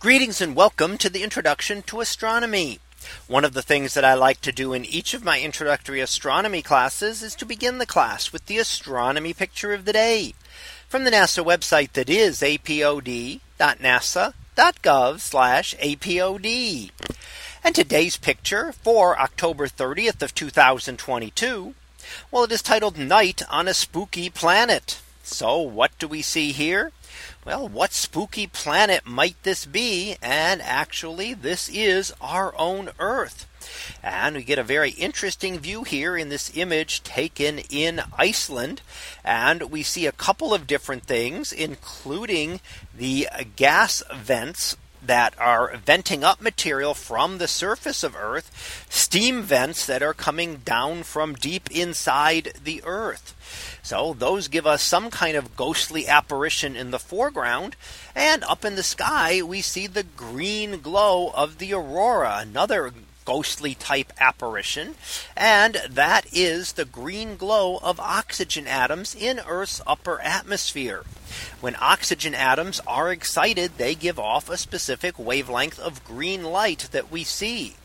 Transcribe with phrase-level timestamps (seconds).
[0.00, 2.78] Greetings and welcome to the introduction to astronomy.
[3.26, 6.62] One of the things that I like to do in each of my introductory astronomy
[6.62, 10.34] classes is to begin the class with the astronomy picture of the day
[10.88, 13.40] from the NASA website that is apod.nasa.gov
[15.82, 16.90] apod.
[17.64, 21.74] And today's picture for October 30th of 2022.
[22.30, 25.00] Well, it is titled Night on a Spooky Planet.
[25.24, 26.92] So what do we see here?
[27.44, 30.16] Well, what spooky planet might this be?
[30.22, 33.46] And actually, this is our own Earth.
[34.02, 38.82] And we get a very interesting view here in this image taken in Iceland.
[39.24, 42.60] And we see a couple of different things, including
[42.96, 49.86] the gas vents that are venting up material from the surface of Earth, steam vents
[49.86, 53.34] that are coming down from deep inside the Earth.
[53.82, 57.76] So those give us some kind of ghostly apparition in the foreground.
[58.14, 62.92] And up in the sky, we see the green glow of the aurora, another
[63.28, 64.94] ghostly type apparition.
[65.36, 71.04] And that is the green glow of oxygen atoms in Earth's upper atmosphere.
[71.60, 77.10] When oxygen atoms are excited, they give off a specific wavelength of green light that
[77.10, 77.76] we see.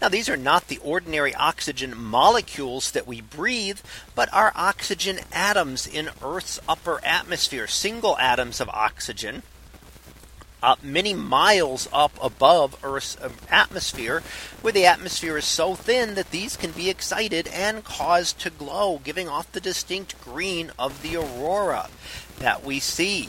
[0.00, 3.80] Now these are not the ordinary oxygen molecules that we breathe,
[4.14, 9.42] but are oxygen atoms in Earth's upper atmosphere, single atoms of oxygen.
[10.62, 14.22] Uh, many miles up above Earth's um, atmosphere,
[14.62, 19.00] where the atmosphere is so thin that these can be excited and caused to glow,
[19.04, 21.88] giving off the distinct green of the aurora
[22.38, 23.28] that we see.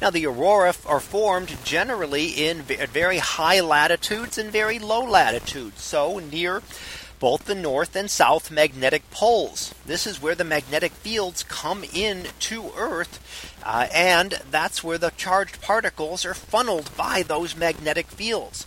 [0.00, 5.82] Now, the aurora are formed generally in very high latitudes and very low latitudes.
[5.82, 6.62] So, near
[7.24, 9.74] both the north and south magnetic poles.
[9.86, 13.18] This is where the magnetic fields come in to Earth,
[13.64, 18.66] uh, and that's where the charged particles are funneled by those magnetic fields.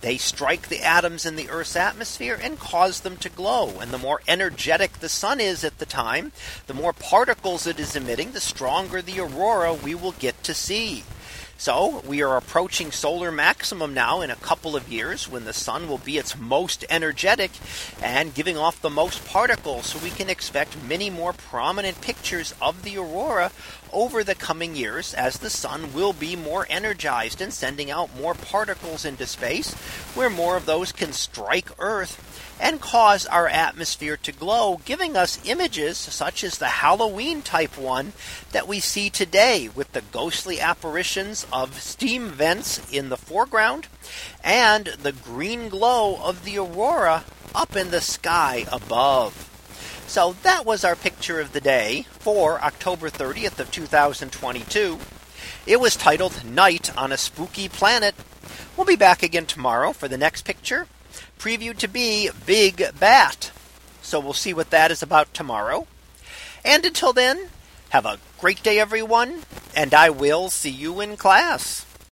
[0.00, 3.78] They strike the atoms in the Earth's atmosphere and cause them to glow.
[3.78, 6.32] And the more energetic the sun is at the time,
[6.66, 11.04] the more particles it is emitting, the stronger the aurora we will get to see.
[11.60, 15.88] So we are approaching solar maximum now in a couple of years when the sun
[15.88, 17.50] will be its most energetic
[18.00, 19.86] and giving off the most particles.
[19.86, 23.50] So we can expect many more prominent pictures of the aurora
[23.92, 28.34] over the coming years as the sun will be more energized and sending out more
[28.34, 29.74] particles into space
[30.14, 32.24] where more of those can strike Earth
[32.60, 38.12] and cause our atmosphere to glow, giving us images such as the Halloween type one
[38.52, 43.86] that we see today with the ghostly apparitions of steam vents in the foreground
[44.42, 47.24] and the green glow of the aurora
[47.54, 49.47] up in the sky above.
[50.08, 54.98] So that was our picture of the day for October 30th of 2022.
[55.66, 58.14] It was titled Night on a Spooky Planet.
[58.74, 60.86] We'll be back again tomorrow for the next picture,
[61.38, 63.52] previewed to be Big Bat.
[64.00, 65.86] So we'll see what that is about tomorrow.
[66.64, 67.50] And until then,
[67.90, 69.42] have a great day, everyone,
[69.76, 71.84] and I will see you in class.